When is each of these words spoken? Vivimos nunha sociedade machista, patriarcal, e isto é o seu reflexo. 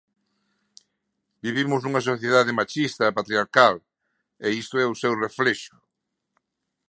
Vivimos 1.45 1.81
nunha 1.81 2.05
sociedade 2.09 2.55
machista, 2.59 3.15
patriarcal, 3.17 3.75
e 4.45 4.47
isto 4.61 4.75
é 4.83 4.85
o 4.89 4.99
seu 5.01 5.13
reflexo. 5.25 5.75